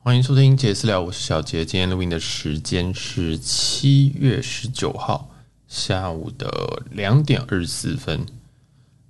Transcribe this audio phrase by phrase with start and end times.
[0.00, 1.64] 欢迎收听杰私聊，我是小杰。
[1.66, 5.28] 今天录音的时间是七月十九号
[5.66, 8.24] 下午的两点二十四分。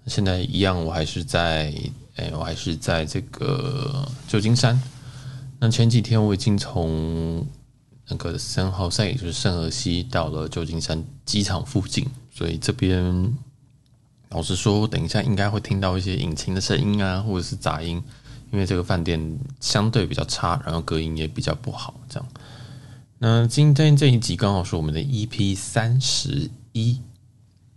[0.06, 1.72] 现在一样，我还是在，
[2.16, 4.80] 哎，我还是在这个旧金山。
[5.60, 7.46] 那前几天我已经从
[8.08, 13.36] 那个森豪赛，也就是圣荷西，到了旧金山机场附近，所以这边
[14.30, 18.02] 老实说，等一下应该会听到一些引擎的声音啊，或者是杂音。
[18.50, 22.28] 因为这个饭店相对比较差，然后隔音也比较不好，这样。
[23.18, 27.00] 那今天这一集刚好是我们的 EP 三十一，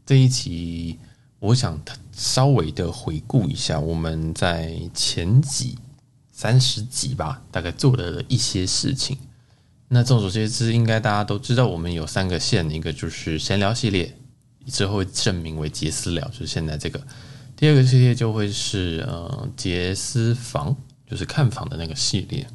[0.06, 0.98] 这一集
[1.40, 1.80] 我想
[2.12, 5.78] 稍微的回顾一下我们在前几
[6.32, 9.18] 三十集吧，大概做了一些事情。
[9.90, 14.16] 那众所周知，应该大家都知道，我们有三个线，一个就是闲聊系列，
[14.68, 17.02] 之后会正名为杰私聊，就是现在这个。
[17.62, 20.76] 第二个系列就会是呃杰斯房，
[21.06, 22.48] 就是看房的那个系列。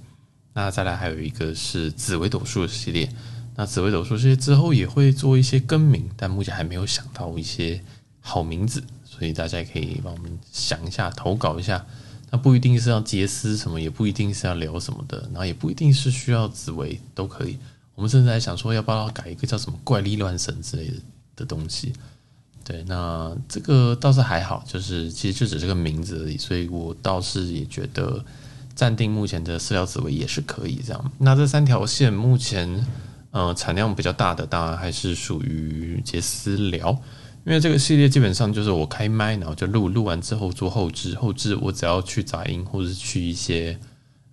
[0.53, 3.09] 那再来还有一个是紫薇斗数系列。
[3.55, 7.81] 那紫薇斗数系列之后也会做一些更名，但目前还没有想到一些
[8.21, 11.87] 好名字，所以大家可以帮我们想一下，投稿一下。
[12.33, 17.57] 那不一定是要杰斯什么，也不一定是要聊什么的，然后也不一定是需要紫薇都可以。
[17.95, 20.95] 我们甚至还想说，要不要改一个叫什么怪力乱神之类的
[21.37, 21.93] 的东西。
[22.69, 28.25] 对，那这个倒是还好，就是其实就只是个名字而已，所以我倒是也觉得
[28.75, 31.13] 暂定目前的私聊紫薇也是可以这样。
[31.19, 32.85] 那这三条线目前
[33.31, 36.91] 呃产量比较大的，当然还是属于杰私聊，
[37.45, 43.79] 因为这个系列基本上就是我开麦，然后就录，录完之后做后置，后置我只要去杂音或者是去一些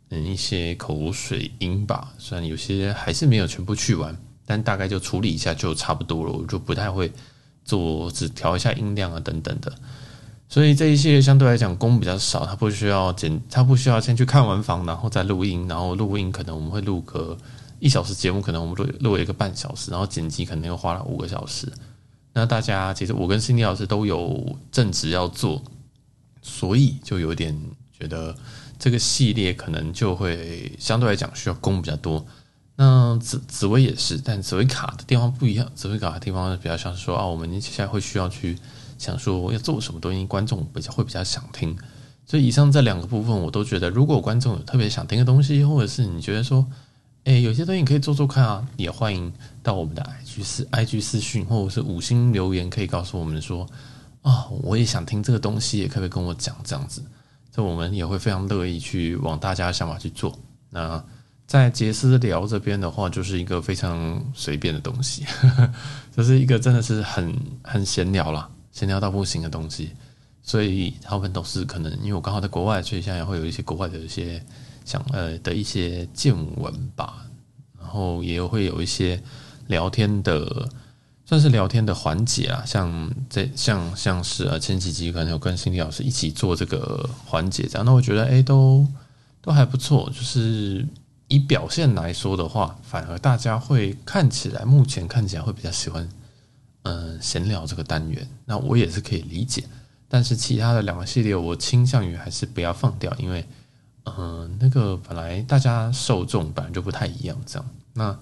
[0.10, 7.12] 嗯一些口水音吧，虽然有些还是没有全部去完，但大概就处理一下就差不多了，我就不太会。
[7.66, 9.72] 做只调一下音量啊，等等的，
[10.50, 17.38] 所以这一系列相对来讲工比较少，它不需要剪，它不需要先去看完房，然后再录音，然后录音可能我们会录个
[17.80, 21.72] 一小时节目，可能我们录录一个半小时，然后剪辑可能又花了五个小时。
[22.34, 25.62] 那大家其实我跟新力老师都有正职要做，
[26.42, 27.58] 所以就有点
[27.98, 28.36] 觉得
[28.78, 32.26] 这个系列可能就会相对来讲需要工比较多。
[32.76, 35.72] 那紫紫薇也是，但紫薇卡的地方不一样。
[35.76, 38.58] 紫薇卡的地方比较像是说啊，我们接下来会需要去
[38.98, 41.78] 想说要做什么东西，观众比较会比较想听。
[42.26, 46.66] 所以以上这两个部分，我都觉得，如果观众有特别想听的东西，或者是你觉得说，
[47.26, 53.68] 哎，有些东西可以做做看啊，也欢迎到我们的 IG 私 IG 私讯，或者是五星留言，可以告诉我们说，
[54.24, 57.04] 啊，我也想听这个东西，也可不可以跟我讲这样子？
[57.52, 60.36] 这我们也会非常乐意去往大家的想法去做。
[60.72, 61.04] 那。
[61.46, 65.74] 在杰斯聊这边的话，就是一个非常随便的东西，呵呵，
[66.16, 69.92] 就是一个真的是很很闲聊啦，闲聊到不行的东西。
[70.42, 74.44] 所以他们都是可能，因为我刚好在国外，所以现在会有一些国外的一些
[74.84, 77.26] 想呃的一些见闻吧，
[77.80, 79.22] 然后也会有一些
[79.68, 80.68] 聊天的，
[81.26, 88.86] 算是聊天的环节啊，像这像像是呃前几集可能有跟心理老师一起做这个环节，这样，那我觉得哎都
[89.42, 90.86] 都还不错，就是。
[91.34, 96.08] 以表现来说的话，反而大家会看起来，目前看起来会比较喜欢，
[96.84, 98.28] 嗯，闲聊这个单元。
[98.46, 99.64] 那我也是可以理解，
[100.08, 103.44] 但是其他的两个系列，我倾向于还是不要放掉，因为，
[104.06, 107.68] 嗯，那个本来大家受众本来就不太一样，这样。
[107.96, 108.16] 那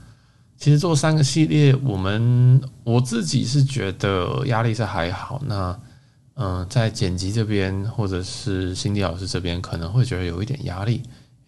[0.57, 5.41] 其实做三个系列，我们我自己是觉得压力是还好。
[5.45, 5.77] 那，
[6.35, 11.03] 嗯，在剪辑这边或者是 Cindy 老师这边，可能会觉得有一点压力。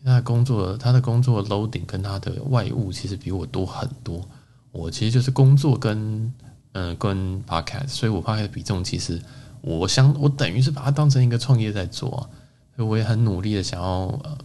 [0.06, 4.22] 他工作，他的工作 loading 跟他的外务其实比我多很多。
[4.72, 6.34] 我其实就是工作跟
[6.74, 9.22] 嗯、跟 podcast，所以我 podcast 的比重其实
[9.62, 12.10] 我想我等于是把它当成一个创业在做。
[12.76, 14.38] 所以我也很努力的想要呃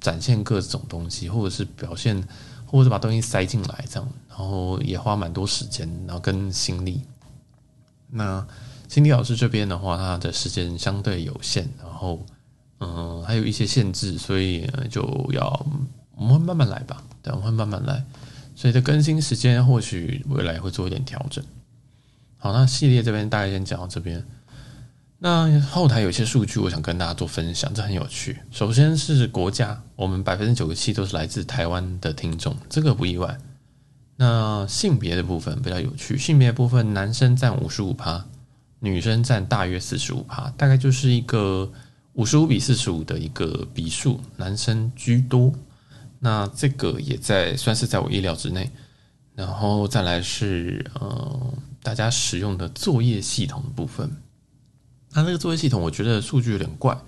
[0.00, 2.20] 展现各种东西，或者是表现，
[2.66, 7.00] 或者是把东西塞进来这样，然后也花蛮多时间，然后跟心力。
[8.10, 8.44] 那
[8.88, 12.20] 心理老师这边的话，他的时间相对有限，然后。
[12.78, 15.66] 嗯，还有一些限制，所以就要
[16.14, 17.02] 我们慢慢来吧。
[17.22, 18.04] 对，我们会慢慢来。
[18.54, 21.42] 所以的更新时间或许未来会做一点调整。
[22.36, 24.22] 好，那系列这边大概先讲到这边。
[25.18, 28.38] 那后台有些数据，我想跟大家做分享，这很有趣。
[28.50, 33.38] 首先是国家，我们百分之九十七都是来自台湾的听众，这个不意外。
[34.16, 38.26] 那性别的部分比较有趣，性别部分男生占五十五趴，
[38.80, 41.72] 女生占大约四十五趴，大概就是一个。
[42.16, 45.52] 五十五比四十五的一个比数，男生居多，
[46.18, 48.70] 那这个也在算是在我意料之内。
[49.34, 54.10] 然后再来是呃，大家使用的作业系统的部分。
[55.12, 56.98] 那这个作业系统，我觉得数据有点怪，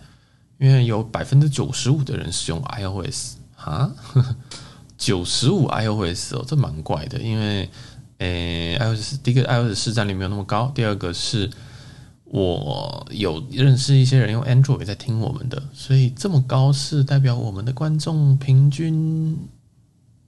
[0.58, 3.90] 因为有百分之九十五的人使用 iOS，啊，
[4.98, 7.70] 九十五 iOS 哦，这蛮怪的，因为
[8.18, 11.48] 诶，iOS 第一个 iOS 市占率没有那么高，第二个是
[12.30, 19.36] 我有认识一些人用 Android 在听我们的，所以这么高是代表我们的观众平均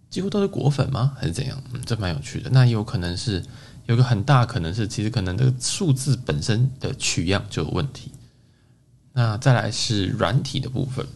[0.09, 1.13] 几乎都是果粉吗？
[1.19, 1.63] 还是怎样？
[1.73, 2.49] 嗯，这蛮有趣的。
[2.51, 3.45] 那也有可能是
[3.87, 8.11] 有个很大可能是，其实可能这个数字本身的取样就有问题。
[9.13, 11.07] 那再来是软体的部分。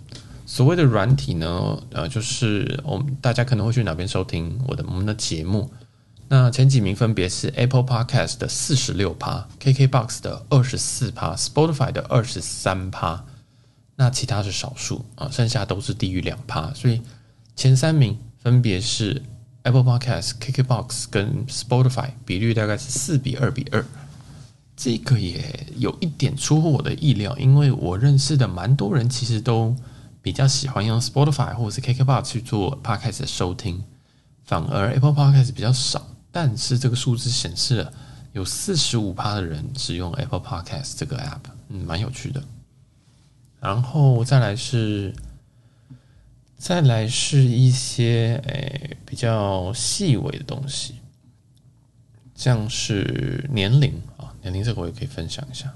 [0.47, 5.71] 所谓的软体呢，呃，就是我们大家可能会去哪边收听我的我们的节目。
[6.29, 13.25] 那前几名分别是 Apple Podcast 的四十六趴，KKBox 的二十四趴，Spotify 的二十三趴。
[13.97, 16.73] 那其他是少数啊，剩下都是低于两趴。
[16.75, 17.01] 所以
[17.55, 19.23] 前三名分别是
[19.63, 23.85] Apple Podcast、KKBox 跟 Spotify，比率大概是四比二比二。
[24.77, 29.77] 这个也有一点出乎我的意料，因为我认识的蛮多人其实都
[30.21, 33.85] 比较喜欢用 Spotify 或者是 KKBox 去做 Podcast 的收听，
[34.43, 36.05] 反而 Apple Podcast 比较少。
[36.35, 37.93] 但是这个数字显示了
[38.33, 41.39] 有四十五趴的人使用 Apple Podcast 这个 App，
[41.69, 42.43] 嗯，蛮有趣的。
[43.61, 45.15] 然后再来是，
[46.59, 50.97] 再来是一些诶、比较细微的东西，
[52.35, 54.35] 像是年龄啊。
[54.43, 55.73] 年龄这个我也可以分享一下，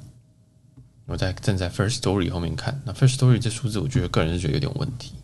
[1.07, 5.15] 我在正在 First Story 后面看，那 First Story 这数字，我觉得个人是觉得有点问题。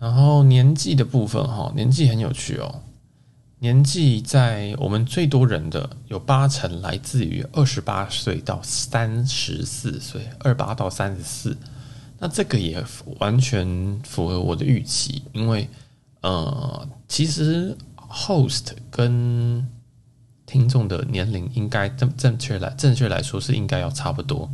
[0.00, 2.82] 然后年纪的部分哈，年纪很有趣哦。
[3.64, 11.56] 年纪在我们最多人的有八成来自于二十八岁到三十四岁，二八到三十四。
[12.18, 12.84] 那这个也
[13.20, 15.66] 完全符合我的预期，因为
[16.20, 19.66] 呃，其实 Host 跟
[20.44, 24.50] 听众的年龄应该正正确来正确来说是应该要差不多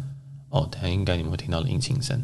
[0.50, 2.22] 哦，等下应该你们会听到的引擎声。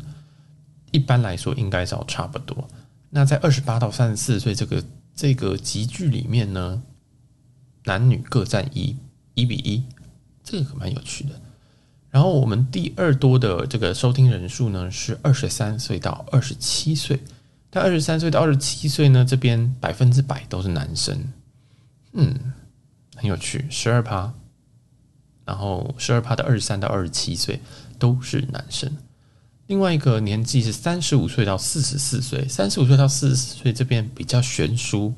[0.92, 2.68] 一般来说应该是要差不多。
[3.10, 4.80] 那在二十八到三十四岁这个
[5.16, 6.82] 这个级距里面呢，
[7.84, 8.96] 男女各占一
[9.34, 9.82] 一比一，
[10.44, 11.40] 这个可蛮有趣的。
[12.10, 17.18] 然后我们第二多的这个收听人数呢是二十三岁到二十七岁，
[17.70, 21.32] 但二十三岁到二十七岁呢这边百分之百都是男生，
[22.12, 22.52] 嗯。
[23.18, 24.34] 很有趣，十二趴，
[25.46, 27.62] 然后十二趴的二十三到二十七岁
[27.98, 28.94] 都是男生。
[29.66, 35.12] 另外一个年纪是三十五岁到四十四岁，三十五岁到四十四岁这边比较悬殊，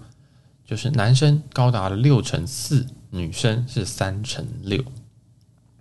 [0.66, 4.82] 就是男生高达了六成四，女生是三成六。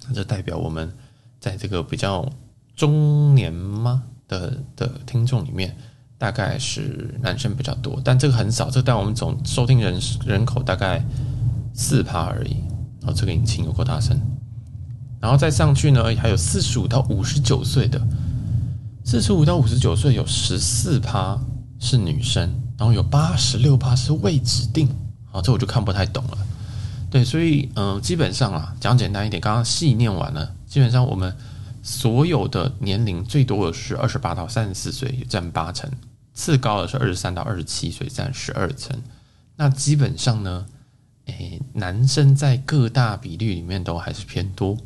[0.08, 0.92] 那这代表我们
[1.40, 2.28] 在这个比较
[2.76, 5.76] 中年吗的的听众里面，
[6.18, 11.04] 大概是男生比较多，但这个很少，这代表我们总收听人人口大概。
[11.80, 12.56] 四趴而已，
[13.04, 14.20] 哦，这个引擎有够大声，
[15.22, 18.02] 然后再上去呢，还有四十五到五十九岁的，
[19.10, 21.40] 四十五到五十九岁有十四趴
[21.80, 22.42] 是女生，
[22.78, 24.94] 然后有八十六趴是未指定，
[25.32, 26.38] 好，这我就看不太懂了。
[27.10, 31.34] 对，所以嗯、基本上啊，讲简单一点，刚刚细念完了，基本上我们
[31.82, 35.90] 所有的年龄最多的是二十八到三十四岁，占八成，
[36.34, 39.02] 次高的是二十三到二十七岁，占十二成。
[39.56, 40.66] 那基本上呢，
[41.28, 44.78] 诶，男生在各大比率里面都还是偏多，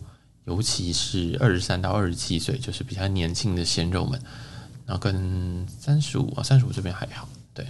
[0.46, 4.20] 尤其是二十三到二十七岁，就是比较年轻的鲜肉们。
[4.86, 7.30] 然后跟三十五啊，三十五这边还好。
[7.54, 7.66] 对，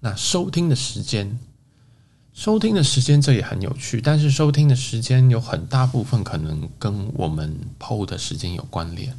[0.00, 1.38] 那收听的时间，
[2.34, 9.16] 收听的时间这也很有趣，但是收听的时间有很大部分可能跟我们 PO 的时间有关联。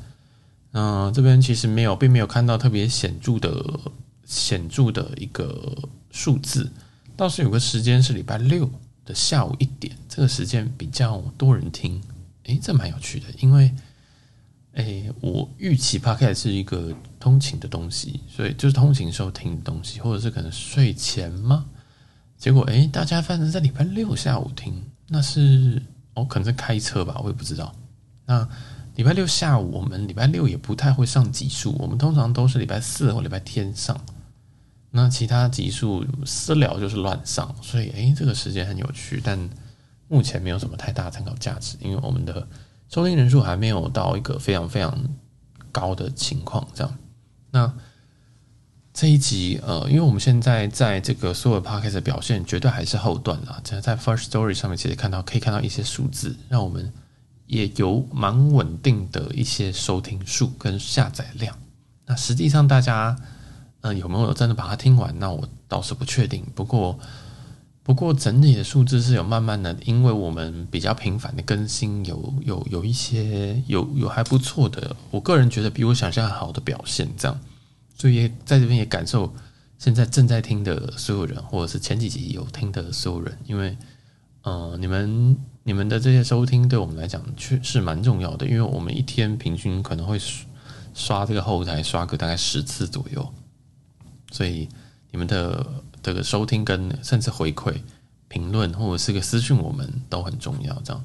[0.74, 3.80] 嗯、这边其实没有，并没有看到特别显著的
[4.26, 5.76] 显著的一个
[6.12, 6.72] 数字。
[7.18, 8.70] 倒是有个时间是礼拜六
[9.04, 12.02] 的下午一点，这个时间比较多人听，
[12.44, 13.74] 诶，这蛮有趣的，因为，
[14.74, 21.66] 诶，我预期 Podcast 是一个通勤的东西，所以就是通勤时候听的东西，或者是可能睡前吗？
[22.38, 25.82] 结果，诶，大家反正在礼拜六下午听，那是
[26.14, 27.74] 哦，可能是开车吧，我也不知道。
[28.26, 28.46] 那
[28.96, 33.98] 礼拜六下午，我们礼拜六也不太会上集数，我们通常都是礼拜四或礼拜天上。
[34.90, 39.40] 那其他集数私聊就是乱上，所以诶、这个时间很有趣，但
[40.12, 42.46] 目前没有什么太大参考价值，因为我们的
[42.90, 44.94] 收听人数还没有到一个非常非常
[45.72, 46.68] 高的情况。
[46.74, 46.98] 这样，
[47.52, 47.74] 那
[48.94, 56.92] 这一集呃，因为我们现在在这个所有 podcast 的表现绝对还是后段啦，只在 First Story 上面其实看到可以看到一些数字，让我们
[57.48, 61.58] 也有蛮稳定的一些收听数跟下载量。
[62.06, 63.18] 那实际上大家。
[63.84, 65.12] 嗯，有没有真的把它听完？
[65.18, 66.46] 那我倒是不确定。
[66.54, 67.00] 不过，
[67.84, 77.10] 不过整体的数字是有慢慢的，因为我们比较频繁的更新有，有有一些有有还不错的，我个人觉得比我想象好的表现。
[77.18, 77.40] 这样，
[77.98, 79.34] 所以在这边也感受
[79.80, 83.76] 现在正在听的所有人，或者是前几集有听的所有人，因为，
[84.44, 90.20] 呃，你们你们的这些收听对我们来讲确是蛮重要的，因为我们一天平均可能会
[90.94, 93.34] 刷这个后台刷个大概十次左右，
[94.32, 94.70] 所以
[95.10, 95.66] 你们的
[96.02, 97.74] 这个收听跟甚至回馈、
[98.28, 100.74] 评论或者是个私讯，我们都很重要。
[100.84, 101.04] 这样，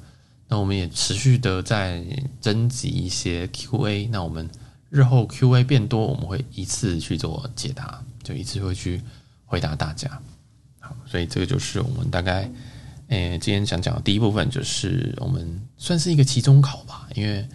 [0.48, 2.04] 那我们也持续的在
[2.40, 4.48] 征集一些 Q&A，那我们。
[4.88, 9.02] 日后 Q&A 变多，我们会一次去做解答，就一次会去
[9.44, 10.08] 回答大家。
[10.78, 12.48] 好，所以这个就是我们大概，
[13.08, 17.08] 诶、今天想讲的第一部分，就是我们算是一个期中考吧。
[17.16, 17.46] 因为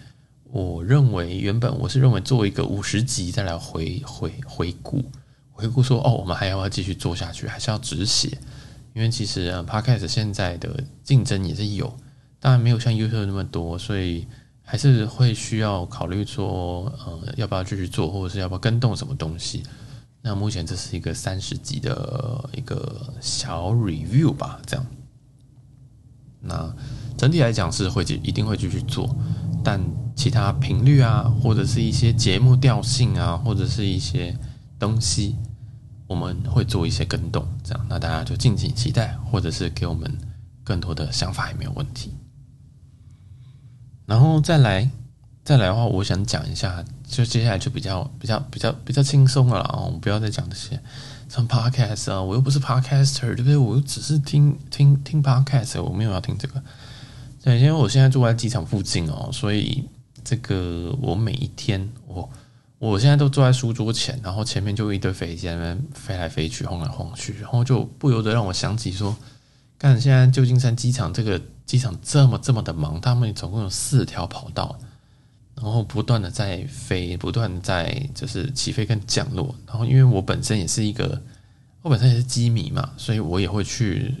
[0.44, 5.02] 我认为原本我是认为做一个五十集再来回回回顾
[5.62, 8.36] 回顾说，哦，我们还要不要继续做下去，还是要止血？
[8.92, 11.96] 因为其实 Podcast 现在的竞争也是有，
[12.38, 14.26] 当然没有像 YouTube 那么多，所以。
[14.64, 19.64] 还是会需要考虑说，呃，要不要继续做，或者是要不要跟动什么东西？
[20.22, 24.86] 那目前这是一个三十集的一个小 review 吧，这样。
[26.40, 26.74] 那
[27.18, 29.14] 整体来讲是会一定会继续做，
[29.64, 29.80] 但
[30.14, 34.34] 其他频率啊，或者是一些节目调性啊，或者是一些
[34.78, 35.36] 东西，
[36.12, 37.86] 我们会做一些更动，这样。
[37.88, 40.10] 那大家就敬请期待，或者是给我们
[40.62, 42.12] 更多的想法也没有问题。
[44.04, 44.90] 然后再来，
[45.42, 49.80] 再来的话，我想讲一下，就接下来就比较比较比较比较轻松了啊！
[49.86, 50.78] 我们不要再讲这些
[51.28, 53.56] 像 podcast 啊，我又不是 podcaster，对不对？
[53.56, 56.62] 我又只是听听听 podcast，我没有要听这个。
[57.42, 59.88] 对，因为我现在住在机场附近哦，所以
[60.22, 62.28] 这个我每一天，我
[62.90, 69.16] 我现在都坐在书桌前，然后前面就一堆飞机在那边飞来飞去，晃来晃去，然后就不由得让我想起说，
[69.78, 71.40] 看现在旧金山机场这个。
[71.64, 74.78] 机场这么这么的忙，他们总共有四条跑道，
[75.54, 79.54] 然后不断的在飞，不断的在就是起飞跟降落。
[79.66, 81.22] 然后因为我本身也是一个，
[81.80, 84.14] 我本身也是机迷嘛，所以我也会去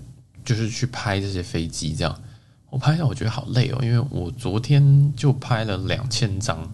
[0.44, 1.94] 就是去拍这些飞机。
[1.94, 2.22] 这样
[2.70, 6.72] 我拍下我觉得好累哦，因为我昨天就拍了两千张，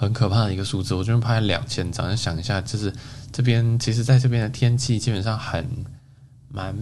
[0.00, 0.94] 很可怕的一个数字。
[0.94, 2.92] 我这边拍了两千张，想一下，就是
[3.30, 5.64] 这边其实在这边的天气基本上很
[6.48, 6.74] 蛮。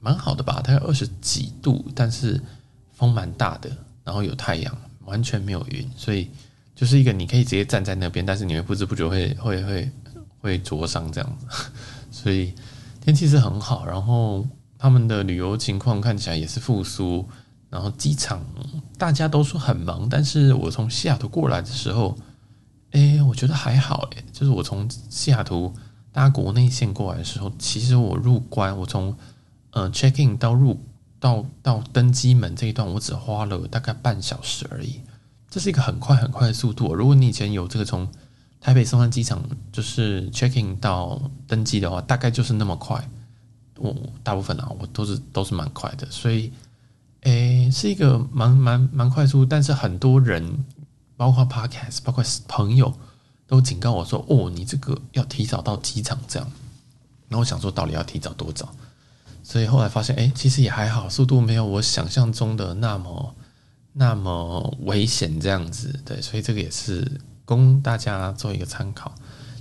[0.00, 2.38] 蛮好的吧，大概二十几度，但是
[2.92, 3.70] 风蛮大的，
[4.04, 6.28] 然后有太阳，完全没有云，所以
[6.74, 9.90] 就是一个你可以直接站在那边，但是你会不知不觉会 会会
[10.42, 11.46] 会灼伤这样子，
[12.10, 12.52] 所以
[13.00, 17.26] 天气是很好，然后他们的旅游情况看起来也是复苏，
[17.74, 18.40] 然后机场
[18.96, 22.16] 大家都说很忙，但是我从西雅图过来的时候，
[22.92, 25.74] 哎，我觉得还好，哎，就是我从西雅图
[26.12, 29.12] 搭国内线过来的时候，其实我入关，我从
[29.72, 30.80] 呃，check in 到入
[31.18, 35.00] 到到登机门这一段，我只花了大概半小时而已。
[35.50, 36.94] 这是一个很快很快的速度。
[36.94, 38.08] 如果你以前有这个从
[38.60, 43.10] 台北松山机场就是 check in 到登机的话，大概就是那么快。
[43.78, 46.08] 我大部分啊，我都是都是蛮快的。
[46.08, 46.52] 所以，
[47.24, 49.44] 诶，是一个蛮蛮蛮快速。
[49.44, 50.64] 但是很多人，
[51.16, 52.94] 包括 podcast，包括朋友，
[53.46, 56.50] 都警告我说：“哦，你这个要提早到机场这样。”
[57.28, 58.68] 然后我想说，到底要提早多早？
[59.42, 63.34] 所以后来发现，哎，其实也还好，速度没有我想象中的那么
[63.94, 66.00] 那么危险这样子。
[66.04, 69.14] 对，所以这个也是供大家做一个参考。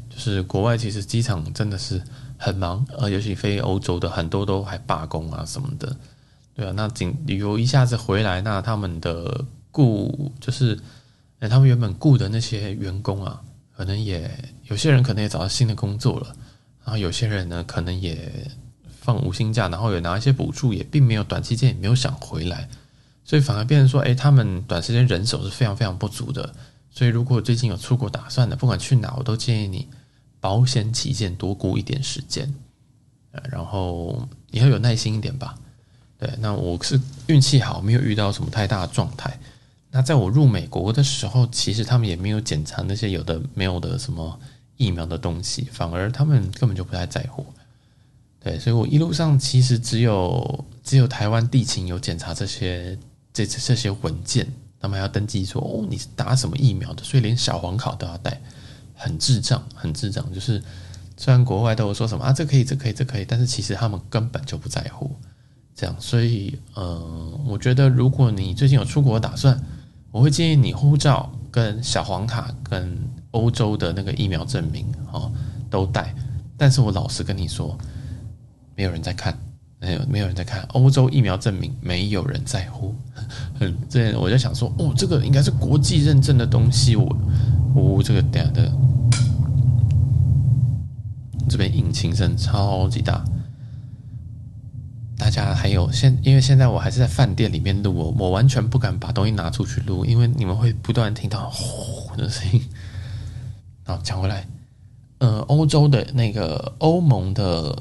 [0.09, 2.01] 就是国外其实机场真的是
[2.37, 5.95] 很忙，呃，尤其飞欧洲的很多都还罢工啊什么的。
[6.55, 10.79] 对啊，那仅旅游一下子回来，那他们的雇就是，
[11.39, 13.41] 哎，他们原本雇的那些员工啊，
[13.75, 14.29] 可能也
[14.63, 16.35] 有些人可能也找到新的工作了，
[16.83, 18.49] 然后有些人呢，可能也。
[19.05, 22.69] 放无薪假，然后有拿一些补助，也并没有短期间也没有想回来，
[23.25, 26.55] 所以反而变成说，哎，他们短时间人手是非常非常不足的。
[26.89, 29.89] 所以如果最近有出国打算的，不管去哪，我都建议你
[30.39, 32.55] 保险起见多顾一点时间，
[33.31, 35.53] 呃然后你要有耐心一点吧。
[36.23, 39.37] 对，那我是运气好，没有遇到什么太大的状态。
[39.91, 44.39] 那在我入美国的时候，其实他们也没有检查那些有的没有的什么
[44.77, 47.45] 疫苗的东西，反而他们根本就不太在乎。
[48.39, 52.97] 对，所以我一路上其实只有只有台湾地勤有检查这些
[53.33, 54.47] 这这些文件，
[54.79, 58.39] 他们还要登记说哦，你是打什么疫苗的，所以连小黄卡都要带，
[58.95, 60.33] 很智障，很智障。
[60.33, 60.63] 就是
[61.17, 65.13] 虽然国外都有说什么啊，这可以，这可以，这可以，但是其实他们根本就不在乎
[65.75, 65.95] 这样。
[65.99, 69.59] 所以，呃，我觉得如果你最近有出国打算，
[70.11, 72.97] 我会建议你护照跟小黄卡跟
[73.31, 75.31] 欧洲的那个疫苗证明哦
[75.69, 76.13] 都带。
[76.57, 77.77] 但是我老实跟你说。
[78.75, 79.37] 没有人在看，
[79.79, 82.91] 没有没有人在看欧洲疫苗证明，没有人在乎。
[83.59, 86.95] 嗯，这我在想说，哦，这个应该是国际认证的东西。
[86.95, 87.15] 我，
[87.75, 88.71] 我这个等下的，
[91.47, 93.23] 这边引擎声超级大。
[95.17, 102.61] 大家还有现，因为现在我还是在饭店里面录，我我完全不敢把东西拿出去录，因为你们会不断听到呼的声音。
[103.85, 104.47] 好，讲回来，
[105.19, 107.77] 呃，欧洲的那个欧盟的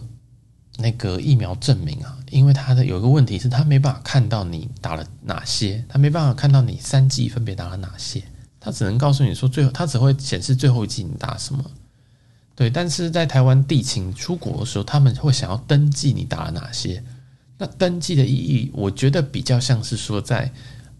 [0.79, 8.23] 那个疫苗证明啊，因为它的有一个问题是，它没办法看到你打了哪些，它没办法看到你三剂分别打了哪些，
[8.61, 11.65] 它只能告诉你说最后，它只会显示最后一剂你打什么。
[12.55, 17.03] 对，但是在台湾地勤出国的时候，他们会想要登记你打了哪些。
[17.62, 20.52] 那登记的意义，我觉得比较像是说在，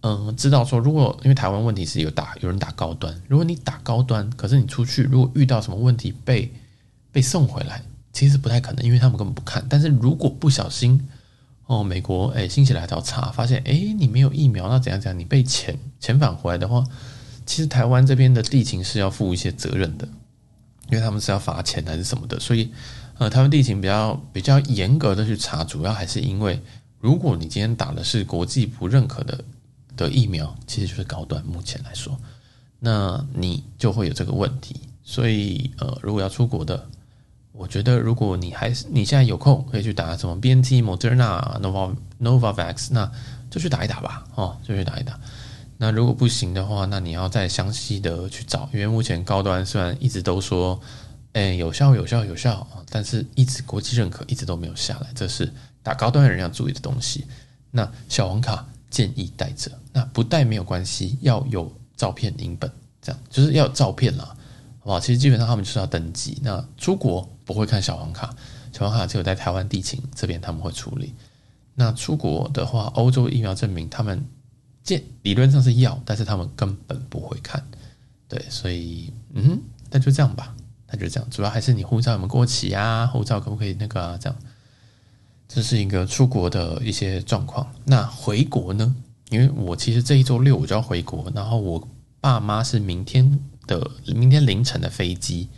[0.03, 6.53] 嗯，知道说，如果因为台湾问题是有打有人打高端，如果你打高端，可是你出去如果遇到什么问题被
[7.11, 9.67] 被送回来，其实不太可能，因为他们根本不看。
[9.69, 11.09] 但是如果不小心
[11.67, 16.85] 哦，美国哎心血来潮查发现，哎你没有疫苗，那怎样怎样，你被遣遣返回来的话，
[17.45, 20.07] 其实台湾这边的地勤是要负一些责任的，
[20.91, 22.71] 因为他们是要罚钱还是什么的，所以。
[23.19, 26.61] 呃，他们地勤比较比较严格的去查，主要还是因为，
[26.99, 29.45] 如果你今天打的是国际不认可的
[29.97, 31.45] 的疫苗，其实就是高端。
[31.45, 32.19] 目前来说，
[32.81, 34.81] 那你就会有这个问题。
[35.05, 36.85] 所以，呃，如果要出国的，
[37.53, 43.09] 我觉得如果你还是你现在有空，可以去打什么 BNT、Moderna、Nova、Novavax，那
[43.51, 45.21] 就去打一打吧，哦，就去打一打。
[45.77, 50.81] 那如果不行的话，那你要再详细的去找，因为目前高端虽然一直都说。
[51.33, 52.85] 哎，有效，有效，有效啊！
[52.91, 55.51] 但是一直国际认可一直都没有下来，这是
[55.83, 57.25] 打高端的人要注意的东西。
[57.71, 62.71] 那小黄卡建议带着，那不带没有关系，要有照片影本，
[63.01, 64.27] 这样就是要有照片啦，
[64.81, 65.01] 好不好？
[65.01, 66.39] 其实基本上他们就是要登记。
[66.43, 68.35] 那出国不会看小黄卡，
[68.71, 71.15] 小黄卡只有在台湾地勤这边他们会处理。
[71.75, 74.23] 那出国的话，欧洲疫苗证明他们
[74.85, 77.67] 建理论上是要，但是他们根本不会看。
[78.29, 79.59] 对，所以嗯，
[79.91, 80.55] 那就这样吧。
[80.93, 83.07] 那就这样，主要还是你护照有没有过期啊？
[83.07, 84.19] 护照可不可以那个啊？
[84.21, 84.39] 这样，
[85.49, 87.67] 这是一个出国的一些状况。
[87.85, 88.95] 那回国呢？
[89.31, 91.89] 因为我其实这一周六我就要回国，然后我
[92.21, 95.49] 爸妈是明天的明天凌晨的飞机，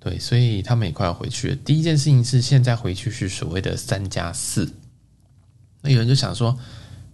[0.00, 1.56] 对，所以他们也快要回去了。
[1.64, 4.68] 第一件事情是现在回去是所谓的三加四。
[5.80, 6.58] 那有人就想说，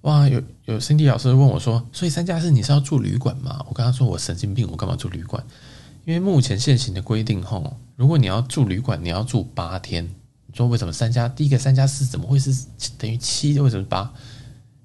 [0.03, 3.63] 哇，有有 Cindy 老师问我说，所以三加四你是要住旅馆吗？
[3.69, 5.45] 我跟他说我神经病，我干嘛住旅馆？
[6.11, 10.05] 因为目前现行的规定，吼，如果你要住旅馆，你要住八天。
[10.47, 12.53] 你说为什么三加第一个三加四怎么会是
[12.99, 13.57] 等于七？
[13.61, 14.13] 为什么八？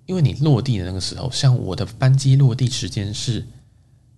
[0.05, 3.43] 因为你落地的那个时候，像我的班机落地时间是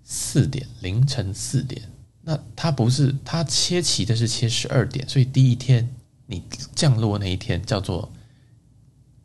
[0.03, 1.81] 四点，凌晨四点。
[2.23, 5.87] 那它不是它切齐的是切十二点，所以第一天
[6.25, 6.43] 你
[6.75, 8.11] 降落那一天叫做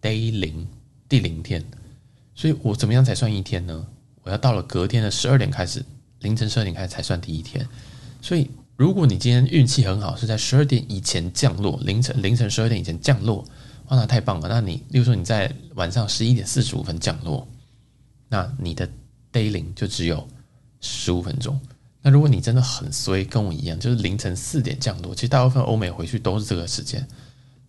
[0.00, 0.68] day 零，
[1.08, 1.64] 第零天。
[2.36, 3.84] 所以我怎么样才算一天呢？
[4.22, 5.84] 我要到了隔天的十二点开始。
[6.22, 7.66] 凌晨十二点开始才算第一天，
[8.20, 13.44] 所以如果你今天运气很好，是在十二点以前降落，凌晨凌晨十二点以前降落，
[13.88, 14.48] 哇，那太棒了！
[14.48, 17.46] 那你，例如说你在晚上十一点四十五分降落，
[18.28, 18.88] 那你的
[19.32, 20.26] day 零就只有
[20.80, 21.60] 十五分钟。
[22.00, 27.06] 那如果你真的很衰，跟我一样，就是凌晨四点降落，其实大部分欧美回去都是这个时间，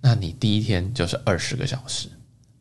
[0.02, 2.08] 那你第一天就是二十个小时，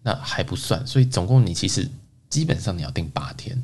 [0.03, 1.89] 那还不算，所以总共你其实
[2.29, 3.63] 基本上你要定八天。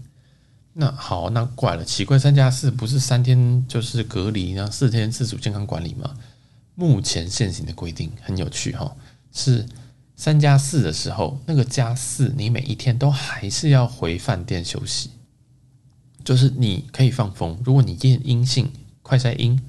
[0.81, 6.17] 那好，那怪了，奇怪，三加四不是三天就是隔离，然后四天自主健康管理吗？
[6.77, 8.95] 目前现行的规定很有趣哈，
[9.33, 9.67] 是
[10.15, 15.11] 三加四的时候，那个加四，你每一天都还是要回饭店休息，
[16.23, 18.71] 就是你可以放风，如果你验阴性，
[19.03, 19.61] 快筛阴，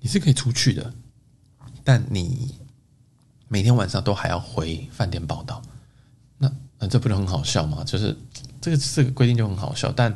[0.00, 0.92] 你是可以出去的，
[1.82, 2.56] 但你
[3.48, 5.62] 每天晚上都还要回饭店报道，
[6.36, 7.82] 那那这不是很好笑吗？
[7.84, 8.14] 就是
[8.60, 10.14] 这个这个规定就很好笑，但。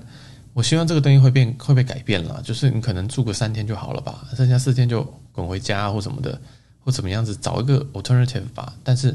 [0.56, 2.40] 我希望这个东西会变，会被改变了。
[2.40, 6.40] 就是你可能住个三天就好了吧，剩下四天就滚回家或什么的，
[6.82, 8.72] 或怎么样子找一个 alternative 吧。
[8.82, 9.14] 但是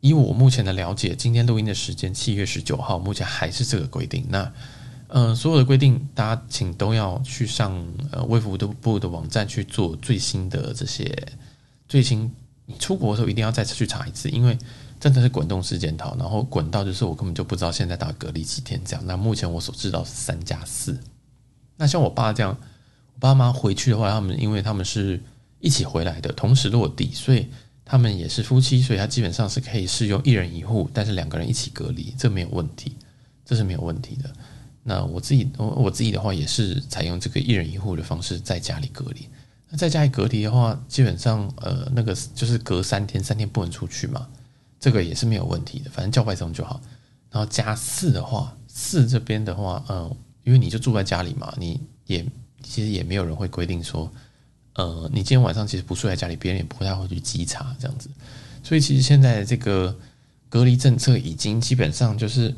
[0.00, 4.26] 以我目前的了解，今天录音的时间七月十九号，目前还是这个规定。
[4.28, 4.52] 那
[5.06, 7.72] 嗯、所有的规定大家请都要去上
[8.10, 11.16] 呃卫福部的网站去做最新的这些
[11.88, 12.28] 最新。
[12.66, 14.58] 你出国的时候一定要再次去查一次，因为。
[15.04, 19.04] 真的是滚动式检讨，然后滚到就是我根本就不知道现在到底隔离几天这样。
[19.06, 20.98] 那目前我所知道是三加四。
[21.76, 22.56] 那像我爸这样，
[23.12, 25.20] 我爸妈回去的话，他们因为他们是
[25.60, 27.46] 一起回来的，同时落地，所以
[27.84, 32.96] 他们也是夫妻，所以他基本上是可以适用一人一户，但是两个人一起隔离，这没有问题，
[33.44, 34.32] 这是没有问题的。
[34.82, 39.28] 那我自己，我我自己的话也是采用这个一人一户的方式在家里隔离。
[39.68, 44.26] 那在家里隔离的话，基本上呃那个就是隔三天，三天不能出去嘛。
[44.84, 46.78] 这个也是没有问题的，反正叫外送就好。
[47.30, 52.22] 然后加四的话，四这边的话，嗯，因为你就住在家里嘛，你也
[52.62, 54.12] 其实也没有人会规定说，
[54.74, 58.10] 呃，你今天晚上其实不睡在家里，别人也不太会去稽查这样子。
[58.62, 59.96] 所以其实现在这个
[60.50, 62.54] 隔离政策已经基本上就是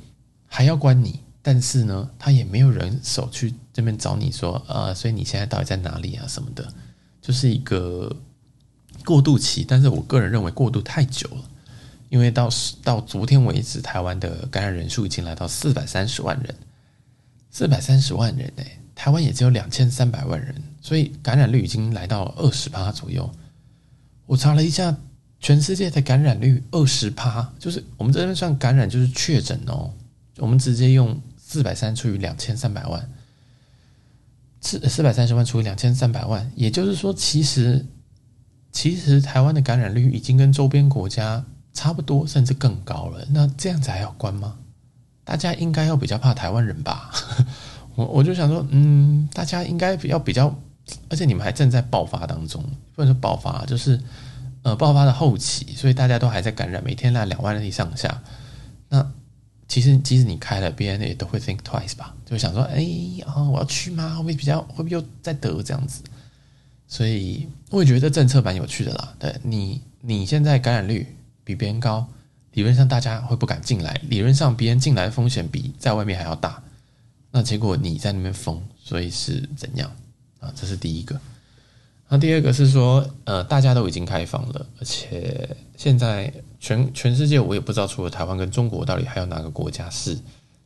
[0.47, 6.67] 还要关你，但是呢，他也没有人手去这边找你说啊、所以你现在到底在哪里啊什么的，
[7.23, 8.13] 就是一个
[9.05, 9.65] 过渡期。
[9.65, 11.45] 但是我个人认为过渡太久了，
[12.17, 12.49] 因为到
[12.83, 16.55] 到昨天为止，台湾的感染人数已经来到四百三十万人，
[17.51, 23.31] 四百三十万人诶、台湾也只有两千三百万人，所以感染率已经来到二十趴左右。
[24.25, 24.97] 我查了一下。
[25.39, 29.93] 全世界的感染率二十趴，就是我们这边算感染就是确诊哦。
[30.39, 33.13] 我们直接用四百三除以两千三百万，
[34.63, 37.85] 四四百三十万除以两千三百万，也就是说，其实
[38.73, 41.45] 其实台湾的感染率已经跟周边国家
[41.77, 43.25] 差不多，甚至更高了。
[43.31, 44.57] 那这样子还要关吗？
[45.23, 47.13] 大家应该要比较怕台湾人吧？
[47.95, 50.53] 我我就想说，嗯，大家应该要比较，
[51.09, 54.01] 而且你们还正在爆发当中，不能说爆发，就是。
[54.63, 58.21] 呃，爆发的后期，所以大家都还在感染，每天来两万例上下。
[58.89, 59.13] 那
[59.69, 62.85] 其实，即使你开了，BNA，也都会 think twice 吧，就想说，哎
[63.25, 64.17] 啊，我要去吗？
[64.17, 66.03] 会不会比较，会不会又再得这样子？
[66.89, 69.15] 所以我也觉得政策蛮有趣的啦。
[69.21, 71.16] 对你，你现在感染率
[71.47, 72.05] 比别人高，
[72.55, 76.61] 理论上大家会不敢进来，理论上别人进来的风险比在外面还要大。
[77.31, 79.89] 那结果你在那边封，所以是怎样
[80.41, 80.53] 啊？
[80.57, 81.21] 这是第一个。
[82.09, 90.19] 那第二个是说，呃，大家都已经开放了，而且现在全全世界我也不知道，除了台湾跟中国，到底还有哪个国家是，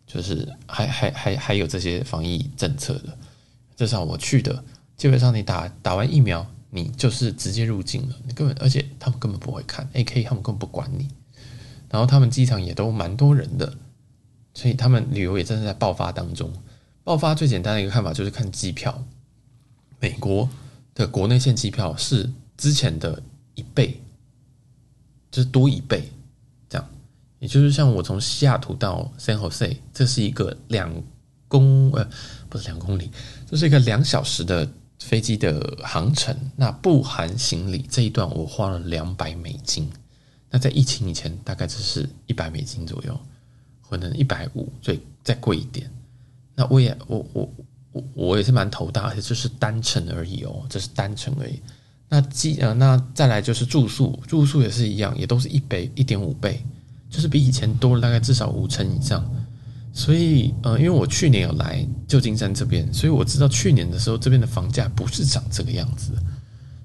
[0.07, 3.17] 就是还还还还有这些防疫政策的。
[3.77, 4.65] 至少我去的，
[4.97, 11.09] 基本上你打打完疫苗，你就是直接入境了，你根本而且他们根本不会看，AK 他们根本不管你。
[11.91, 13.75] 然后他们机场也都蛮多人的，
[14.55, 16.53] 所以他们旅游也正在爆发当中。
[17.05, 19.05] 爆发最简单的一个看法就是看机票，
[19.99, 20.49] 美国。
[20.93, 22.29] 的国内线机票是
[22.59, 23.23] 之前的
[23.55, 23.99] 一倍，
[25.31, 26.11] 就是多一倍，
[26.69, 26.87] 这样，
[27.39, 30.93] 也就是像我从西雅图到 San Jose，这是一个两
[31.49, 32.07] 公呃
[32.51, 33.11] 不是两公里，
[33.49, 34.69] 这是一个两小时的
[35.01, 39.91] 飞机的航程，那不含行李这一段我花了两百美金，
[40.49, 43.19] 那在疫情以前大概就是一百美金左右，
[43.89, 45.91] 可能一百五，所以再贵一点，
[46.55, 47.53] 那我也我我。
[47.93, 51.61] 我我也是蛮头大，而且就是单程而已哦，这是单程而已。
[52.09, 56.65] 那机呃，那再来就是住宿，住宿也是一样，也都是一倍一点五倍，
[57.11, 59.29] 就是比以前多了大概至少五成以上。
[59.93, 66.13] 所以呃，因为我去年有来旧金山这边，所以我知道去年的时候这边的房价不是长这个样子，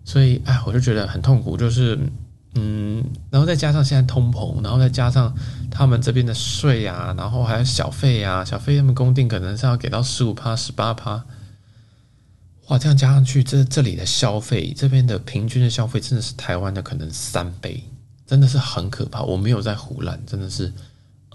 [0.03, 1.99] 所以哎，我就觉得很痛苦，就是。
[2.57, 5.35] 嗯，然后再加上现在通膨，然后再加上
[5.69, 11.21] 他们这边的税啊，然后还有小费啊，小费他们公定可能是要给到十五趴、十八趴，
[12.67, 17.83] 哇，这样加上去，这这里的消费，这边的平均的消费真的是台湾的可能三倍，
[18.25, 19.21] 真的是很可怕。
[19.21, 20.71] 我没有在胡乱，真的是，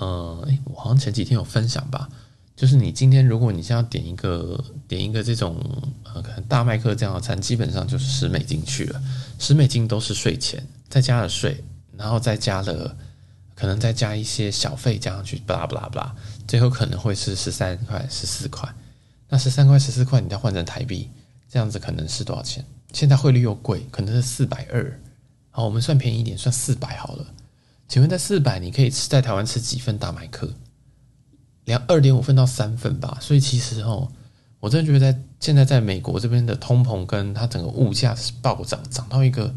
[0.01, 2.09] 呃，诶，我好像前几天有分享吧。
[2.57, 5.57] 就是你今天，如果你现要点一个点一个这种
[6.03, 9.03] 呃，可能大麦克这样的餐，基本上就是十美金去了，
[9.39, 11.63] 十美金都是税钱，再加了税，
[11.97, 12.95] 然后再加了
[13.55, 16.15] 可能再加一些小费加上去，巴拉巴拉巴拉，
[16.47, 18.69] 最后可能会是十三块、十四块。
[19.29, 21.09] 那十三块、十四块，你再换成台币，
[21.49, 22.65] 这样子可能是多少钱？
[22.93, 25.01] 现在汇率又贵，可能是四百二。
[25.51, 27.27] 好，我们算便宜一点，算四百好了。
[27.91, 30.49] 请问在四百，你可以吃在台湾吃几份大麦克？
[31.65, 34.09] 两二点五份到三份吧，所以其实哦，
[34.61, 39.53] 我真的觉得在现在在美国这边的通膨跟它整个物价是暴涨，涨到一个，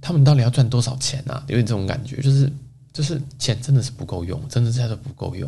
[0.00, 1.44] 他们到底要赚多少钱啊？
[1.48, 2.50] 有点这种感觉，就是
[2.94, 5.46] 就是钱真的是不够用，真的是都不够用。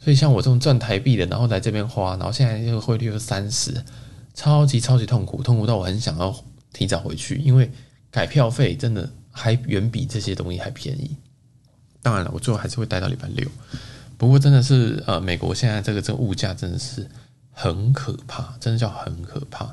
[0.00, 3.84] 所以像我这种赚台币的，然后来这边花，然后现在这个汇率又三十，
[4.34, 6.34] 超级超级痛苦，痛苦到我很想要
[6.72, 7.70] 提早回去，因为
[8.10, 11.16] 改票费真的还远比这些东西还便宜。
[12.06, 13.44] 当然了，我最后还是会待到礼拜六。
[14.16, 17.04] 不过真的是，呃，美国现在这个这个物价真的是
[17.50, 19.64] 很可怕，真的叫很可怕。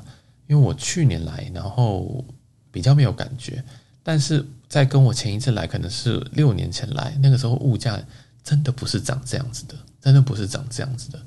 [0.48, 2.24] 因为我去年来，然后
[2.72, 3.62] 比较没有感觉，
[4.02, 8.02] 但是在跟我前一次来，可能是六年前来，那个时候物价
[8.42, 11.22] 真的不是长这样子的，真的不是长这样子的。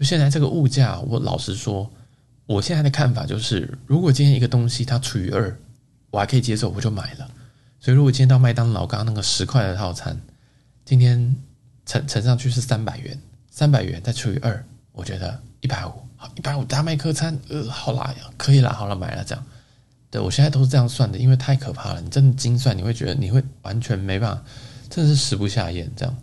[0.00, 1.86] 就现在这个物价，我老实说，
[2.46, 5.54] 我现在的看法就是，如果今天一个东西它除以二，
[6.10, 7.30] 我还可以接受，我就买了。
[7.78, 10.18] 所以如果今天到麦当劳，刚刚那个十块的套餐，
[10.86, 11.36] 今天。
[11.88, 13.16] 乘乘上去是三百元，
[13.48, 19.46] 三百元再除以二，我觉得一百五，好，一百五大麦克餐，呃，好啦，可以啦，好了，买了这样。
[20.10, 24.42] 对，我现在都是这样算的，因为太可怕了，你真的精算，你会觉得你会完全没办法，
[24.90, 26.16] 真的是食不下咽这样，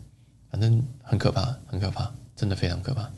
[0.52, 3.10] 反正很可怕，很可怕，真的非常可怕。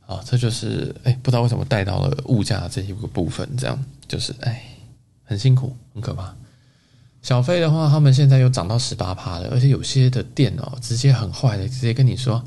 [0.00, 4.62] 好，这就是哎，不知道为什么带到了物价这一个部分，这样就是哎，
[5.24, 6.36] 很辛苦，很可怕。
[7.26, 12.40] 小费的话，他们现在又涨到十八趴了，而且有些的店哦，直接很坏的，直接跟你说，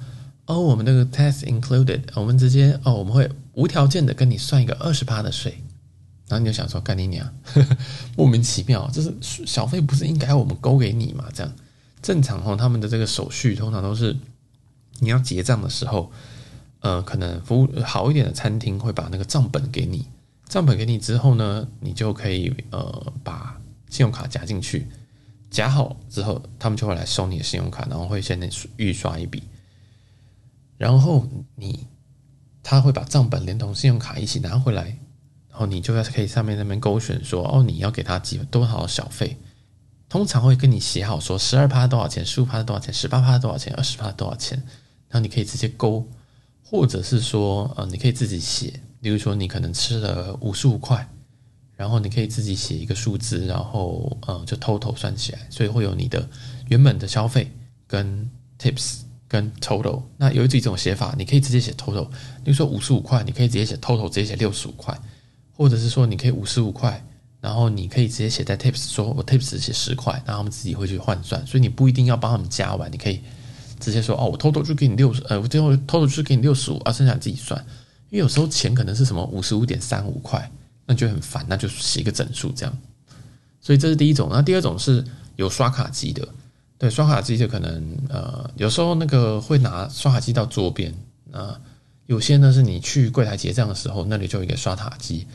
[0.45, 5.51] 哦，我们那个 tax included，我们直接哦，我们会无条件的跟你算一个二十趴的税，
[6.29, 7.29] 然后你就想说，干你娘，
[8.15, 11.25] 莫名其妙，就是小费不是应该我们勾给你嘛？
[11.33, 11.53] 这样
[12.01, 14.15] 正常哦，他们的这个手续通常都是
[14.99, 16.09] 你要结账的时候，
[16.79, 20.07] 呃，可能服务好一点的餐厅会把那个账本给你，
[20.47, 23.57] 账本给你之后呢，你就可以呃把。
[23.89, 24.87] 信用卡夹进去，
[25.49, 28.39] 夹好之后，他们就会来收你的信用卡，然后会先
[28.77, 29.43] 预刷一笔，
[30.77, 31.87] 然后你
[32.61, 34.83] 他会把账本连同信用卡一起拿回来，
[35.49, 39.37] 然后你就要可以上面那边勾选说，哦，你要给他几多少小费，
[40.07, 44.57] 通常会跟你写好说十二趴多少钱，十五趴多少钱，十八趴多少钱，二十趴多少钱，
[45.07, 46.07] 然后你可以直接勾，
[46.63, 51.09] 或者是说，呃，你可以自己写，比如说你可能吃了五十五块。
[51.79, 56.27] 然后你可以自己写一个数字，然后呃，就 total 算起来，所以会有你的
[56.67, 57.49] 原本的消费
[57.87, 58.29] 跟
[58.61, 58.97] tips
[59.29, 60.01] 跟 total。
[60.17, 62.03] 那有几种写法，你可以直接写 total，
[62.43, 64.93] 比如说五十五块，你可以直接写 total，直接写六十五块，
[65.55, 67.01] 或者是说你可以五十五块，
[67.39, 73.21] 然后你可以直接写在 tips，说我 tips 写十块，然后他们自己会去换算，所以你不一定要帮他们加完，你可以
[73.79, 77.57] 直接说哦，我 total 就给你六十，呃，我最后 total 就给你六十五，啊，剩下你自己算，
[78.09, 80.51] 因为有时候钱可能是什么五十五点三五块。
[80.89, 82.77] 那就很烦，那就写一个整数这样。
[83.61, 84.27] 所以这是第一种。
[84.31, 86.27] 那第二种是有刷卡机的，
[86.79, 90.91] 对，刷卡机就可能呃，有时候那个会拿刷卡机到桌边。
[91.25, 91.55] 那
[92.07, 95.27] 有些呢是你去柜台结账的时候，那里就有一个刷卡机。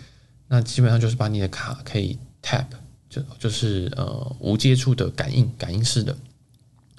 [0.49, 2.67] 那基本上就是把你的卡可以 tap，
[3.09, 6.17] 就就是呃无接触的感应，感应式的，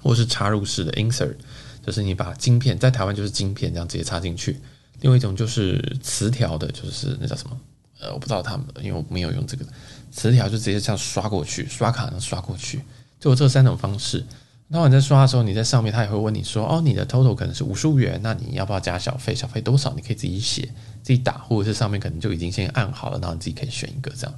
[0.02, 1.36] 或是插入式的 insert，
[1.86, 4.58] 就是你把晶片在台湾就是晶片这样直接插进去。
[5.02, 7.60] 另外一种就是磁条的，就是那叫什么？
[8.00, 9.66] 呃，我不知道他们，因为我没有用这个
[10.12, 12.82] 磁条，就直接这样刷过去，刷卡能刷过去，
[13.20, 14.26] 就这三种方式。
[14.68, 19.36] 那你在刷的时候，你在上面，他也会问你说，哦，你的 total 可能是五十五元，那你要不要加小费？
[19.36, 19.94] 小费多少？
[19.96, 20.64] 你可以自己写，
[21.04, 24.36] 自己打，或者是上面可能就已经先按好了，然后你自己可以选一个这样。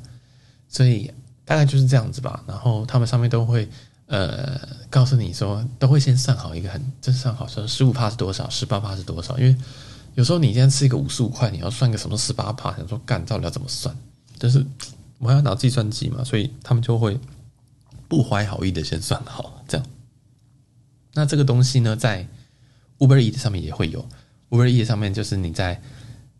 [0.67, 1.09] 所以
[1.45, 2.43] 大概就是这样子吧。
[2.45, 3.69] 然后他们上面都会
[4.07, 9.55] 呃告诉你说，都会先算好一个很，就算好说十五帕是多少，十八帕是多少，因为。
[10.17, 13.95] 有时候你今天吃一个五十五块，你要算个什么十八趴，想说干，到底要怎么算？
[14.39, 14.65] 就是
[15.19, 17.19] 我还要拿计算机嘛，所以他们就会
[18.07, 19.85] 不怀好意的先算好这样。
[21.13, 22.27] 那这个东西呢，在
[22.97, 24.03] Uber Eats 上面也会有
[24.49, 25.79] ，Uber Eats 上面就是你在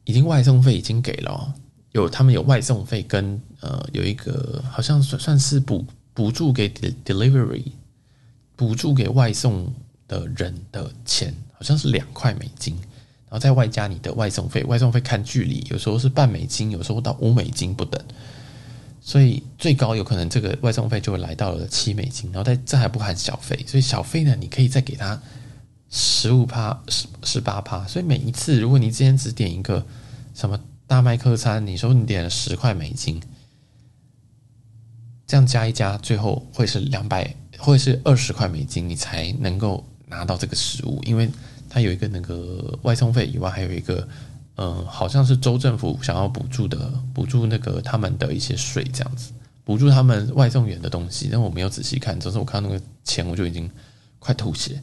[0.06, 1.54] 已经外送费已经给了，
[1.92, 5.86] 有他们有外送费跟呃有一个好像算算是补
[6.16, 6.68] 补助给
[7.06, 7.66] delivery
[8.56, 9.72] 补助给外送
[10.08, 12.76] 的人的钱，好像是两块美金。
[13.30, 18.02] 然后再外加你的外送费，外送费看距离，有时候是半美金，有时候到五美金不等，
[19.02, 22.32] 所以最高有可能这个外送费就会来到了七美金。
[22.32, 25.22] 然后在这还不含小费，所以小费呢，你可以再给他
[25.90, 27.86] 十五趴、十十八趴。
[27.86, 29.86] 所以每一次，如果你今天只点一个
[30.34, 33.22] 什么大麦克餐，你说你点了十块美金，
[35.26, 41.30] 这样加一加，最后会是两百，会是二十块美金，你才能够拿到这个食物，因为。
[41.70, 44.08] 它有一个那个外送费以外，还有一个，
[44.56, 49.32] 嗯，好像是州政府想要补助的，补助那个他们的一些税这样子，
[49.64, 51.30] 补助他们外送员的东西。
[51.32, 53.70] 但我没有仔细看，只是我看到那个钱我就已经
[54.20, 54.74] 快吐血，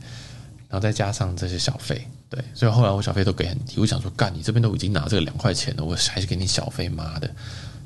[0.69, 3.81] 然后再加上这些小费，对，所以后来我小费都给很低。
[3.81, 7.31] 我想说，干，你这边都已经拿这个两块钱了，我还是给你小费，妈的，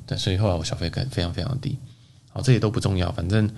[0.07, 1.79] 对，所以后来我小费给非常非常低。
[2.31, 3.49] 好，这些都不重要，反正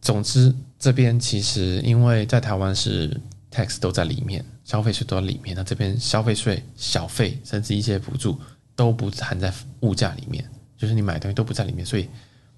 [0.00, 3.20] 总之这边其实因为在台湾是。
[3.54, 5.54] Tax 都在里面，消费税都在里面。
[5.54, 8.36] 那这边消费税、小费，甚至一些补助
[8.74, 10.44] 都不含在物价里面，
[10.76, 12.08] 就是你买东西都不在里面，所以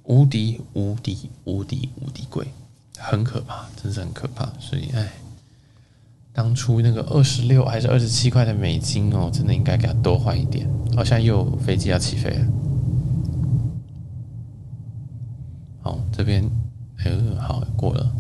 [0.05, 2.47] 无敌无敌无敌无敌贵，
[2.97, 4.51] 很可怕，真是很可怕。
[4.59, 5.13] 所以，哎，
[6.33, 10.67] 当初那个二十六还是二十七块的美金哦，真的应该给他多换一点。
[10.97, 12.47] 好像又有飞机要起飞了。
[15.83, 16.43] 好，这边，
[16.99, 18.11] 哎，好，过了。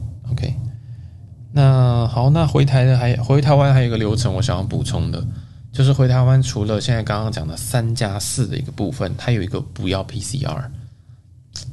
[1.57, 5.27] 那好，那回台的还回台湾还有一个流程，我想要补充的，
[5.73, 10.69] 就是回台湾除了现在刚刚讲的三加四的一个部分，它有一个不要 PCR，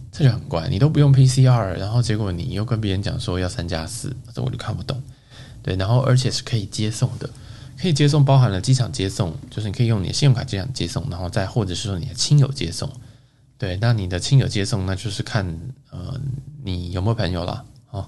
[0.10, 5.04] 这就很怪，你都不用 PCR，然后结果你又跟别人讲说要三加四，这我就看不懂。
[5.62, 7.30] 对，然后而且是可以接送的，
[7.78, 12.90] 可以接送包含了机场接送，就是你可以用你的信用卡机场接送，然后再或者是说你的亲友接送。
[13.58, 15.46] 对，那你的亲友接送，那就是看
[15.92, 16.18] 呃
[16.64, 18.08] 你有没有朋友了啊。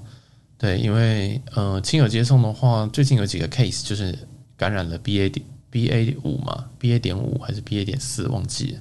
[0.65, 4.17] 对，因为呃，亲友接送的话，最近有几个 case 就是
[4.58, 8.80] 感染了 BA 点 BA 五嘛，BA 点五还是 BA 点四忘记了。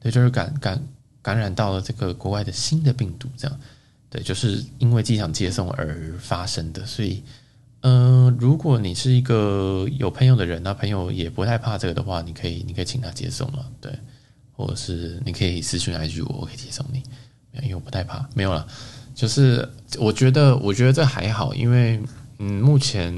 [0.00, 0.82] 对，就是感感
[1.22, 3.60] 感染到了这个国外的新的病毒，这样，
[4.10, 6.84] 对，就是因为机场接送而发生的。
[6.84, 7.22] 所以，
[7.82, 13.96] 嗯、如果你是一个有朋友的人，那朋友也不太怕这个的话，你可以，你可以请他接送了，对，
[14.50, 17.00] 或者是你可以私讯 IG 我，我可以接送你，
[17.62, 18.66] 因为我不太怕，没有了。
[19.20, 22.00] 就是我觉得，我觉得这还好，因为，
[22.38, 23.14] 嗯，目前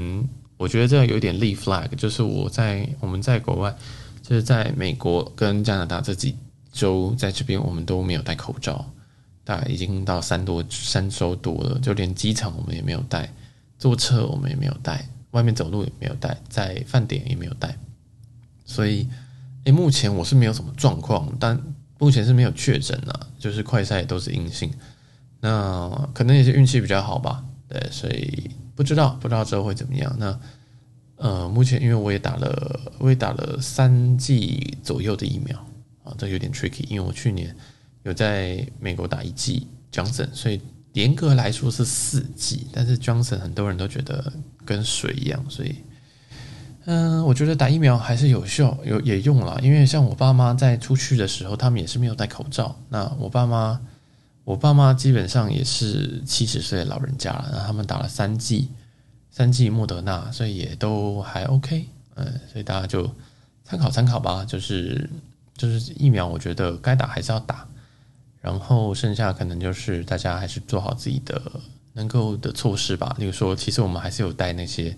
[0.57, 3.73] 我觉得这有点立 flag，就是我在我们在国外，
[4.21, 6.35] 就是在美国跟加拿大这几。
[6.73, 8.83] 周在这边，我们都没有戴口罩，
[9.45, 13.31] 大概已经到三多三周多了，就连机场我们也没有戴，
[13.77, 17.77] 坐车我们也没有戴，外面走路也没有戴，在饭点也没有戴，
[18.65, 19.07] 所以，
[19.65, 21.61] 诶，目前我是没有什么状况，但
[21.99, 24.73] 目前是没有确诊啊，就是快筛都是阴性，
[25.43, 30.15] 那可能也是运气比较好吧，对，所以不知道不知道之后会怎么样。
[30.17, 30.39] 那
[31.17, 35.57] 呃，目前因为我也打了，我也打了三剂左右的疫苗。
[36.05, 37.53] 啊，这有点 tricky，因为我去年
[38.03, 40.61] 有在美国打一剂 Johnson，所以
[40.93, 44.31] 严格来说是四剂，但是 Johnson 很多人都觉得
[44.65, 45.75] 跟水一样，所以，
[46.85, 52.75] 嗯，我觉得打疫苗还是有效，有也用了，因为像我爸妈在出去的时候，他们也是没有戴口罩。
[52.89, 53.79] 那我爸妈，
[54.43, 58.69] 我爸妈基本上也是七十岁的老人家了，然后他们打了三剂，
[59.31, 63.09] 三剂莫德纳，所以也都还 OK，嗯，所以大家就
[63.63, 65.09] 参考参考吧，就是。
[65.55, 67.67] 就是疫苗，我觉得该打还是要打，
[68.41, 71.39] 然后剩下可能就是大家还是做好自己的
[71.93, 73.15] 能够的措施吧。
[73.19, 74.97] 例如说，其实我们还是有带那些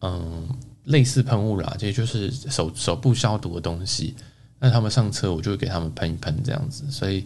[0.00, 0.48] 嗯
[0.86, 4.16] 类似喷雾啦，这些就是手手部消毒的东西。
[4.58, 6.90] 那他们上车，我就会给他们喷一喷这样子。
[6.90, 7.24] 所以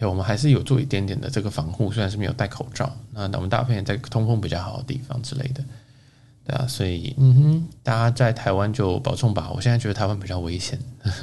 [0.00, 2.94] 我们还是有做一点点的这个防护，虽然是没有戴口罩。
[3.12, 5.64] 那我们大部分也在通风比较好的地方之类的，
[6.44, 6.66] 对啊。
[6.66, 9.50] 所以嗯哼，大家在台湾就保重吧。
[9.54, 10.78] 我现在觉得台湾比较危险。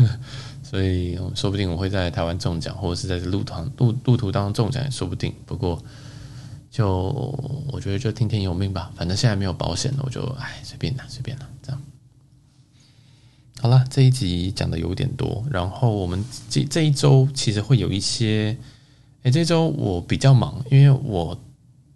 [0.63, 5.31] 所以说不定我会在台湾中奖，或者是在路途路路途当中中奖也说不定。
[5.45, 5.79] 不过，
[6.71, 6.89] 就
[7.71, 8.91] 我觉得就听天由命吧。
[8.95, 11.47] 反正现在没有保险了，我就哎随便啦，随便啦，
[13.63, 15.41] 好了，这一集讲的有点多。
[15.49, 18.57] 然后我们这这一周其实会有一些，
[19.21, 21.41] 哎，这周我比较忙，因为我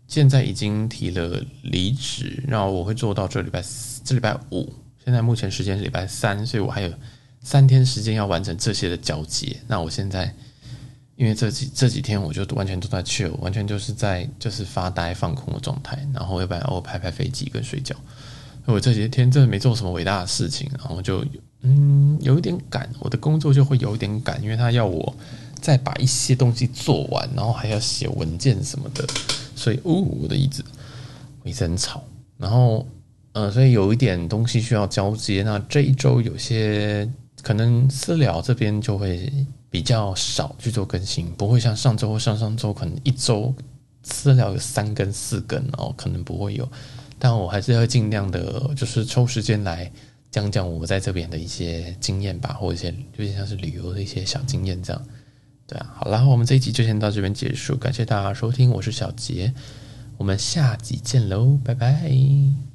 [0.08, 3.62] 现在已经提了离职，然后我会做到这礼拜，
[4.06, 4.74] 这礼拜五。
[5.04, 6.94] 现在目前时间是礼拜三，所以我还有。
[7.42, 10.34] 三天时间要完成这些的交接，那我现在
[11.18, 17.94] 因为这几这几天我就完全都在 chill，完全就是在就是发呆放空的状态，然后要不然偶尔拍拍飞机跟睡觉。
[18.64, 21.26] 我这几天真的没做什么伟大的事情，然后就
[21.62, 25.16] 嗯有一点赶，我的工作就会有一点赶，因为他要我
[25.62, 29.08] 再把一些东西做完，然后还要写文件什么的，
[29.56, 30.64] 所以呜、哦、我的椅子，
[31.44, 32.04] 我椅子很吵，
[32.38, 32.88] 然后
[33.34, 37.10] 呃所以有一点东西需要交接，那这一周有些。
[37.44, 39.32] 可能私聊这边就会
[39.70, 43.54] 比较少去做更新，不会像上周或上上周可能一周
[44.02, 46.68] 私聊有三更四更哦，可能不会有。
[47.18, 49.90] 但我还是要尽量的，就是抽时间来
[50.32, 55.02] 讲讲我在这边的一些经验吧，或者一些有点像是旅游的一些小经验这样。
[55.66, 59.54] 对啊，好啦，我们这一集就先到这边结束，感谢大家收听，我是小杰，
[60.18, 62.67] 我们下集见喽，拜拜。